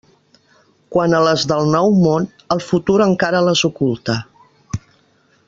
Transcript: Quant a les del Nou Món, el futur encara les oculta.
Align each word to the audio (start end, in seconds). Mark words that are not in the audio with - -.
Quant 0.95 1.13
a 1.17 1.19
les 1.27 1.43
del 1.51 1.69
Nou 1.75 1.93
Món, 2.05 2.25
el 2.57 2.63
futur 2.71 2.97
encara 3.07 3.43
les 3.51 3.65
oculta. 3.71 4.17